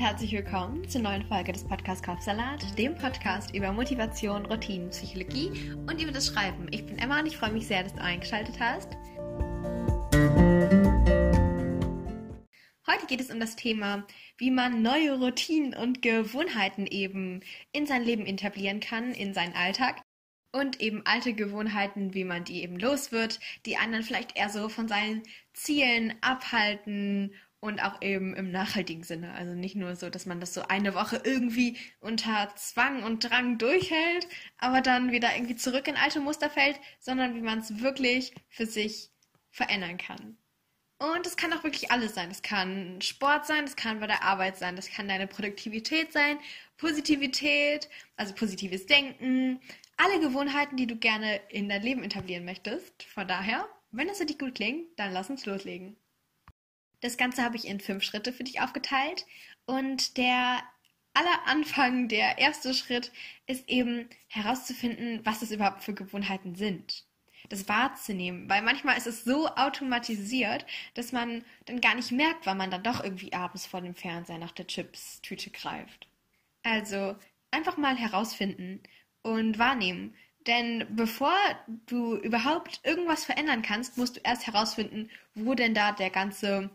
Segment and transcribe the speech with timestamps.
[0.00, 5.50] herzlich willkommen zur neuen Folge des Podcasts Kopfsalat, dem Podcast über Motivation, Routinen, Psychologie
[5.86, 6.68] und über das Schreiben.
[6.70, 8.88] Ich bin Emma und ich freue mich sehr, dass du eingeschaltet hast.
[12.86, 14.06] Heute geht es um das Thema,
[14.38, 17.42] wie man neue Routinen und Gewohnheiten eben
[17.72, 20.00] in sein Leben etablieren kann, in seinen Alltag.
[20.50, 24.70] Und eben alte Gewohnheiten, wie man die eben los wird, die anderen vielleicht eher so
[24.70, 25.22] von seinen
[25.52, 29.32] Zielen abhalten und auch eben im nachhaltigen Sinne.
[29.34, 33.58] Also nicht nur so, dass man das so eine Woche irgendwie unter Zwang und Drang
[33.58, 34.26] durchhält,
[34.58, 38.66] aber dann wieder irgendwie zurück in alte Muster fällt, sondern wie man es wirklich für
[38.66, 39.10] sich
[39.50, 40.36] verändern kann.
[40.98, 42.30] Und es kann auch wirklich alles sein.
[42.30, 46.38] Es kann Sport sein, es kann bei der Arbeit sein, das kann deine Produktivität sein,
[46.76, 49.60] Positivität, also positives Denken,
[49.96, 53.02] alle Gewohnheiten, die du gerne in dein Leben etablieren möchtest.
[53.02, 55.96] Von daher, wenn es für dich gut klingt, dann lass uns loslegen.
[57.00, 59.26] Das Ganze habe ich in fünf Schritte für dich aufgeteilt.
[59.66, 60.62] Und der
[61.14, 63.12] aller Anfang, der erste Schritt
[63.46, 67.04] ist eben herauszufinden, was es überhaupt für Gewohnheiten sind.
[67.48, 72.58] Das wahrzunehmen, weil manchmal ist es so automatisiert, dass man dann gar nicht merkt, wann
[72.58, 76.06] man dann doch irgendwie abends vor dem Fernseher nach der Chips-Tüte greift.
[76.62, 77.16] Also
[77.50, 78.82] einfach mal herausfinden
[79.22, 80.14] und wahrnehmen.
[80.46, 81.34] Denn bevor
[81.86, 86.70] du überhaupt irgendwas verändern kannst, musst du erst herausfinden, wo denn da der ganze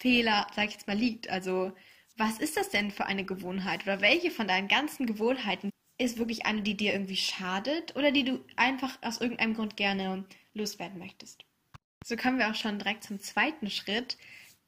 [0.00, 1.28] Fehler, sag ich jetzt mal, liegt.
[1.30, 1.72] Also,
[2.16, 3.84] was ist das denn für eine Gewohnheit?
[3.84, 8.24] Oder welche von deinen ganzen Gewohnheiten ist wirklich eine, die dir irgendwie schadet oder die
[8.24, 11.44] du einfach aus irgendeinem Grund gerne loswerden möchtest?
[12.04, 14.16] So kommen wir auch schon direkt zum zweiten Schritt,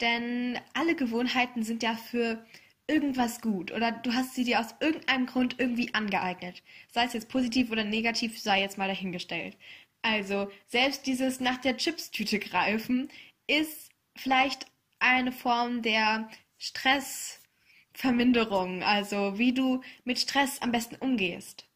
[0.00, 2.44] denn alle Gewohnheiten sind ja für
[2.86, 6.62] irgendwas gut oder du hast sie dir aus irgendeinem Grund irgendwie angeeignet.
[6.90, 9.56] Sei es jetzt positiv oder negativ, sei jetzt mal dahingestellt.
[10.02, 13.08] Also, selbst dieses nach der Chipstüte greifen
[13.46, 14.66] ist vielleicht
[15.02, 21.66] eine Form der Stressverminderung, also wie du mit Stress am besten umgehst.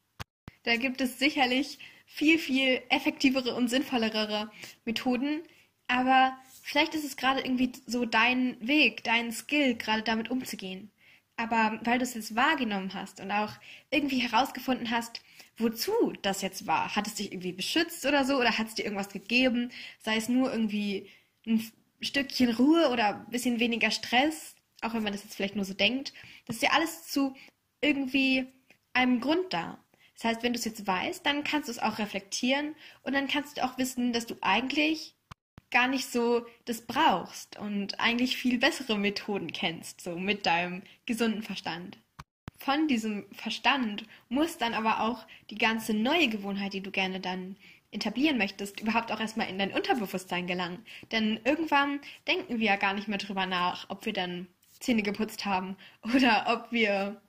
[0.63, 4.51] Da gibt es sicherlich viel, viel effektivere und sinnvollere
[4.85, 5.43] Methoden,
[5.89, 10.91] aber vielleicht ist es gerade irgendwie so dein Weg, dein Skill, gerade damit umzugehen.
[11.37, 13.53] Aber weil du es jetzt wahrgenommen hast und auch
[13.91, 15.21] irgendwie herausgefunden hast,
[15.59, 15.93] wozu
[16.23, 19.11] das jetzt war, hat es dich irgendwie beschützt oder so, oder hat es dir irgendwas
[19.11, 21.11] gegeben, sei es nur irgendwie
[21.47, 21.71] ein
[22.07, 25.75] Stückchen Ruhe oder ein bisschen weniger Stress, auch wenn man das jetzt vielleicht nur so
[25.75, 26.13] denkt,
[26.47, 27.35] das ist ja alles zu
[27.81, 28.47] irgendwie
[28.93, 29.79] einem Grund da.
[30.15, 33.29] Das heißt, wenn du es jetzt weißt, dann kannst du es auch reflektieren und dann
[33.29, 35.15] kannst du auch wissen, dass du eigentlich
[35.71, 41.43] gar nicht so das brauchst und eigentlich viel bessere Methoden kennst, so mit deinem gesunden
[41.43, 41.99] Verstand.
[42.59, 47.57] Von diesem Verstand muss dann aber auch die ganze neue Gewohnheit, die du gerne dann
[47.91, 50.85] etablieren möchtest, überhaupt auch erstmal in dein Unterbewusstsein gelangen.
[51.13, 54.49] Denn irgendwann denken wir ja gar nicht mehr drüber nach, ob wir dann
[54.81, 55.77] Zähne geputzt haben
[56.15, 57.21] oder ob wir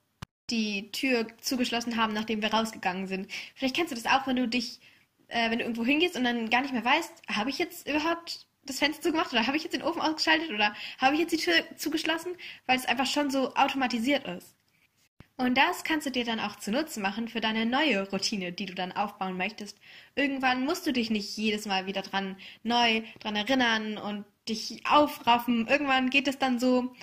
[0.50, 3.32] die Tür zugeschlossen haben, nachdem wir rausgegangen sind.
[3.56, 4.80] Vielleicht kennst du das auch, wenn du dich,
[5.28, 8.48] äh, wenn du irgendwo hingehst und dann gar nicht mehr weißt, habe ich jetzt überhaupt
[8.64, 11.38] das Fenster zugemacht oder habe ich jetzt den Ofen ausgeschaltet oder habe ich jetzt die
[11.38, 14.57] Tür zugeschlossen, weil es einfach schon so automatisiert ist.
[15.40, 18.74] Und das kannst du dir dann auch zunutze machen für deine neue Routine, die du
[18.74, 19.78] dann aufbauen möchtest.
[20.16, 25.68] Irgendwann musst du dich nicht jedes Mal wieder dran neu dran erinnern und dich aufraffen.
[25.68, 26.96] Irgendwann geht es dann so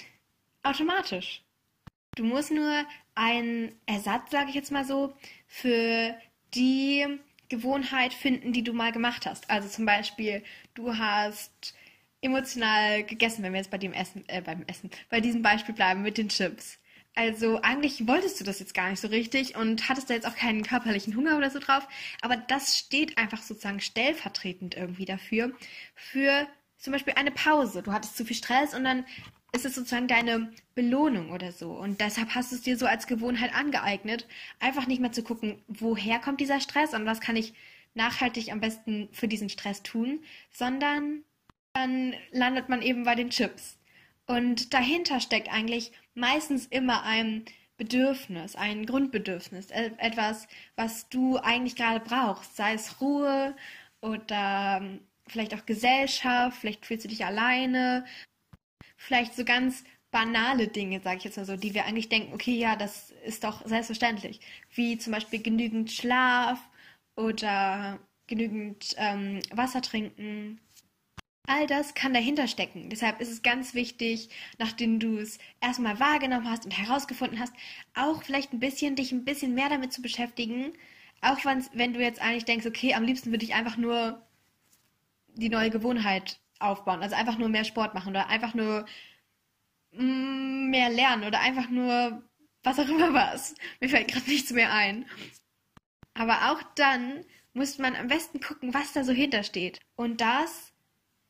[0.64, 1.42] automatisch.
[2.16, 2.84] Du musst nur
[3.14, 5.14] einen Ersatz, sage ich jetzt mal so,
[5.46, 6.16] für
[6.54, 7.06] die
[7.48, 9.48] Gewohnheit finden, die du mal gemacht hast.
[9.48, 10.42] Also zum Beispiel,
[10.74, 11.74] du hast
[12.20, 16.02] emotional gegessen, wenn wir jetzt bei dem Essen, äh, beim Essen, bei diesem Beispiel bleiben
[16.02, 16.78] mit den Chips.
[17.16, 20.34] Also eigentlich wolltest du das jetzt gar nicht so richtig und hattest da jetzt auch
[20.34, 21.86] keinen körperlichen Hunger oder so drauf,
[22.20, 25.52] aber das steht einfach sozusagen stellvertretend irgendwie dafür,
[25.94, 27.82] für zum Beispiel eine Pause.
[27.82, 29.04] Du hattest zu viel Stress und dann
[29.52, 31.70] ist es sozusagen deine Belohnung oder so.
[31.70, 34.26] Und deshalb hast du es dir so als Gewohnheit angeeignet,
[34.58, 37.54] einfach nicht mehr zu gucken, woher kommt dieser Stress und was kann ich
[37.94, 40.18] nachhaltig am besten für diesen Stress tun,
[40.50, 41.22] sondern
[41.72, 43.78] dann landet man eben bei den Chips.
[44.26, 47.44] Und dahinter steckt eigentlich meistens immer ein
[47.76, 53.56] Bedürfnis, ein Grundbedürfnis, etwas, was du eigentlich gerade brauchst, sei es Ruhe
[54.00, 58.04] oder ähm, vielleicht auch Gesellschaft, vielleicht fühlst du dich alleine,
[58.96, 62.56] vielleicht so ganz banale Dinge, sage ich jetzt mal so, die wir eigentlich denken, okay,
[62.56, 64.40] ja, das ist doch selbstverständlich,
[64.74, 66.60] wie zum Beispiel genügend Schlaf
[67.16, 67.98] oder
[68.28, 70.60] genügend ähm, Wasser trinken
[71.46, 72.88] All das kann dahinter stecken.
[72.88, 77.52] Deshalb ist es ganz wichtig, nachdem du es erstmal wahrgenommen hast und herausgefunden hast,
[77.94, 80.72] auch vielleicht ein bisschen dich ein bisschen mehr damit zu beschäftigen.
[81.20, 84.22] Auch wenn du jetzt eigentlich denkst, okay, am liebsten würde ich einfach nur
[85.34, 87.02] die neue Gewohnheit aufbauen.
[87.02, 88.86] Also einfach nur mehr Sport machen oder einfach nur
[89.92, 92.22] mm, mehr lernen oder einfach nur
[92.62, 93.54] was auch immer was.
[93.80, 95.06] Mir fällt gerade nichts mehr ein.
[96.14, 99.80] Aber auch dann muss man am besten gucken, was da so hintersteht.
[99.96, 100.73] Und das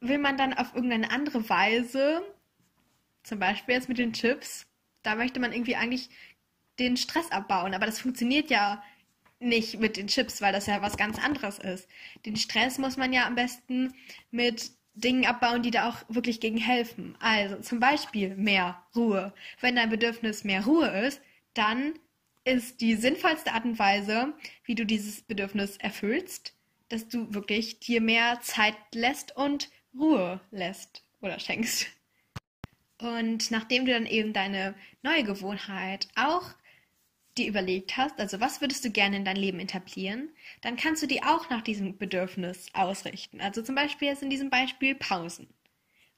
[0.09, 2.23] will man dann auf irgendeine andere Weise,
[3.23, 4.67] zum Beispiel jetzt mit den Chips,
[5.03, 6.11] da möchte man irgendwie eigentlich
[6.79, 7.75] den Stress abbauen.
[7.75, 8.83] Aber das funktioniert ja
[9.41, 11.89] nicht mit den Chips, weil das ja was ganz anderes ist.
[12.25, 13.95] Den Stress muss man ja am besten
[14.31, 17.17] mit Dingen abbauen, die da auch wirklich gegen helfen.
[17.21, 19.35] Also zum Beispiel mehr Ruhe.
[19.61, 21.21] Wenn dein Bedürfnis mehr Ruhe ist,
[21.53, 21.95] dann
[22.45, 24.35] ist die sinnvollste Art und Weise,
[24.65, 26.55] wie du dieses Bedürfnis erfüllst,
[26.89, 31.87] dass du wirklich dir mehr Zeit lässt und Ruhe lässt oder schenkst.
[32.99, 36.55] Und nachdem du dann eben deine neue Gewohnheit auch
[37.37, 40.31] dir überlegt hast, also was würdest du gerne in dein Leben etablieren,
[40.62, 43.41] dann kannst du die auch nach diesem Bedürfnis ausrichten.
[43.41, 45.49] Also zum Beispiel jetzt in diesem Beispiel Pausen.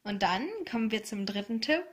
[0.02, 1.84] Und dann kommen wir zum dritten Tipp,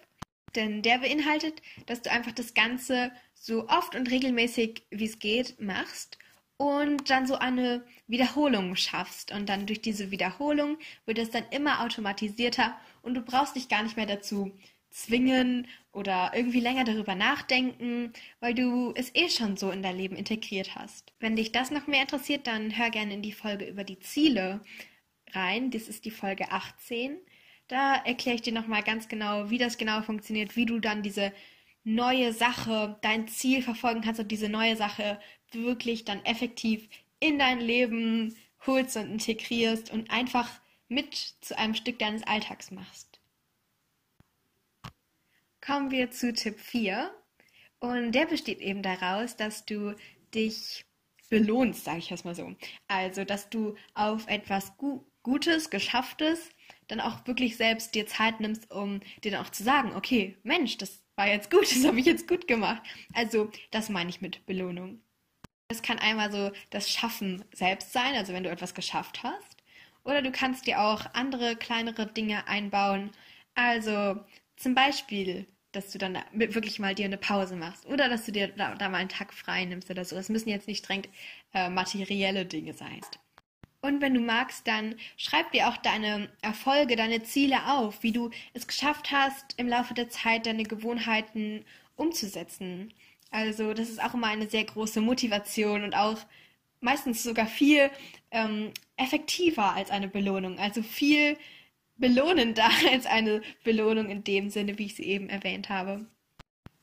[0.55, 5.59] denn der beinhaltet, dass du einfach das Ganze so oft und regelmäßig wie es geht
[5.59, 6.17] machst
[6.63, 9.33] und dann so eine Wiederholung schaffst.
[9.33, 13.83] Und dann durch diese Wiederholung wird es dann immer automatisierter und du brauchst dich gar
[13.83, 14.57] nicht mehr dazu
[14.89, 20.15] zwingen oder irgendwie länger darüber nachdenken, weil du es eh schon so in dein Leben
[20.15, 21.11] integriert hast.
[21.19, 24.61] Wenn dich das noch mehr interessiert, dann hör gerne in die Folge über die Ziele
[25.33, 25.69] rein.
[25.69, 27.17] Das ist die Folge 18.
[27.67, 31.33] Da erkläre ich dir nochmal ganz genau, wie das genau funktioniert, wie du dann diese
[31.83, 35.19] neue Sache, dein Ziel verfolgen kannst und diese neue Sache
[35.51, 36.87] wirklich dann effektiv
[37.19, 38.35] in dein Leben
[38.65, 40.49] holst und integrierst und einfach
[40.87, 43.13] mit zu einem Stück deines Alltags machst
[45.65, 47.11] kommen wir zu Tipp 4.
[47.79, 49.95] Und der besteht eben daraus, dass du
[50.33, 50.85] dich
[51.29, 52.55] belohnst, sage ich jetzt mal so.
[52.87, 56.49] Also, dass du auf etwas Gu Gutes, Geschafftes
[56.89, 60.77] dann auch wirklich selbst dir Zeit nimmst, um dir dann auch zu sagen, okay, Mensch,
[60.77, 62.81] das war jetzt gut, das habe ich jetzt gut gemacht.
[63.13, 65.01] Also, das meine ich mit Belohnung.
[65.69, 69.57] Es kann einmal so das Schaffen selbst sein, also wenn du etwas geschafft hast.
[70.03, 73.11] Oder du kannst dir auch andere kleinere Dinge einbauen.
[73.55, 74.19] Also
[74.57, 78.47] zum Beispiel dass du dann wirklich mal dir eine Pause machst oder dass du dir
[78.49, 80.15] da, da mal einen Tag frei nimmst oder so.
[80.15, 81.03] Es müssen jetzt nicht streng
[81.53, 83.01] äh, materielle Dinge sein.
[83.83, 88.29] Und wenn du magst, dann schreib dir auch deine Erfolge, deine Ziele auf, wie du
[88.53, 91.65] es geschafft hast, im Laufe der Zeit deine Gewohnheiten
[91.97, 92.93] umzusetzen.
[93.29, 96.17] Also das ist auch immer eine sehr große Motivation und auch
[96.79, 97.91] meistens sogar viel
[98.31, 100.59] ähm, effektiver als eine Belohnung.
[100.59, 101.37] Also viel
[101.97, 106.05] belohnender als eine Belohnung in dem Sinne, wie ich sie eben erwähnt habe.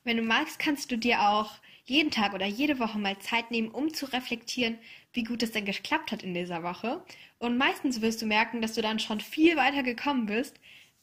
[0.05, 1.53] Wenn du magst, kannst du dir auch
[1.85, 4.79] jeden Tag oder jede Woche mal Zeit nehmen, um zu reflektieren,
[5.13, 7.05] wie gut es denn geklappt hat in dieser Woche.
[7.39, 10.59] Und meistens wirst du merken, dass du dann schon viel weiter gekommen bist,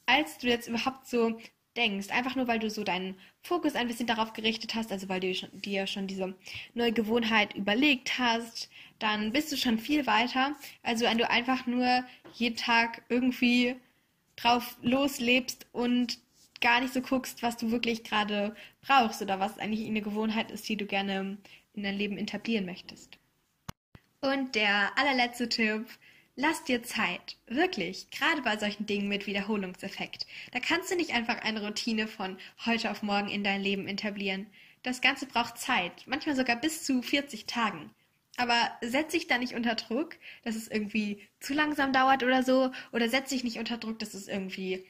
[0.05, 1.37] als du jetzt überhaupt so
[1.75, 2.09] denkst.
[2.09, 5.31] Einfach nur, weil du so deinen Fokus ein bisschen darauf gerichtet hast, also weil du
[5.31, 6.35] dir schon diese
[6.73, 10.55] neue Gewohnheit überlegt hast, dann bist du schon viel weiter.
[10.81, 12.03] Also wenn du einfach nur
[12.33, 13.75] jeden Tag irgendwie
[14.35, 16.19] drauf loslebst und
[16.61, 20.67] gar nicht so guckst, was du wirklich gerade brauchst oder was eigentlich eine Gewohnheit ist,
[20.69, 21.37] die du gerne
[21.73, 23.17] in dein Leben etablieren möchtest.
[24.21, 25.87] Und der allerletzte Tipp,
[26.35, 27.37] lass dir Zeit.
[27.45, 30.25] Wirklich, gerade bei solchen Dingen mit Wiederholungseffekt.
[30.51, 34.47] Da kannst du nicht einfach eine Routine von heute auf morgen in dein Leben etablieren.
[34.83, 37.91] Das Ganze braucht Zeit, manchmal sogar bis zu 40 Tagen.
[38.37, 42.71] Aber setz dich da nicht unter Druck, dass es irgendwie zu langsam dauert oder so.
[42.91, 44.85] Oder setz dich nicht unter Druck, dass es irgendwie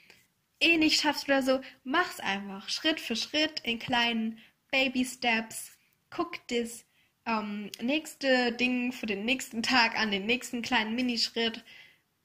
[0.59, 1.61] eh nicht schaffst oder so.
[1.83, 4.39] Mach's einfach Schritt für Schritt in kleinen
[4.71, 5.71] Baby Steps.
[6.09, 6.85] Guck das
[7.25, 11.63] ähm, nächste Ding für den nächsten Tag an, den nächsten kleinen Minischritt.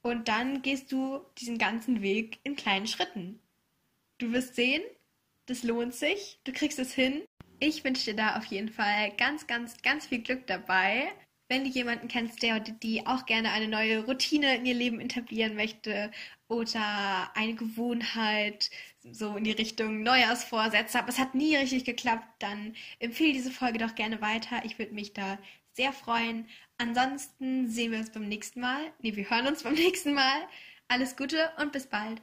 [0.02, 3.40] Und dann gehst du diesen ganzen Weg in kleinen Schritten.
[4.18, 4.82] Du wirst sehen,
[5.46, 6.40] das lohnt sich.
[6.44, 7.22] Du kriegst es hin.
[7.60, 11.12] Ich wünsche dir da auf jeden Fall ganz, ganz, ganz viel Glück dabei.
[11.52, 15.54] Wenn du jemanden kennst, der die auch gerne eine neue Routine in ihr Leben etablieren
[15.54, 16.10] möchte
[16.48, 18.70] oder eine Gewohnheit,
[19.10, 23.76] so in die Richtung Neujahrsvorsätze, aber es hat nie richtig geklappt, dann empfehle diese Folge
[23.76, 24.62] doch gerne weiter.
[24.64, 25.36] Ich würde mich da
[25.74, 26.48] sehr freuen.
[26.78, 28.90] Ansonsten sehen wir uns beim nächsten Mal.
[29.02, 30.48] Ne, wir hören uns beim nächsten Mal.
[30.88, 32.22] Alles Gute und bis bald.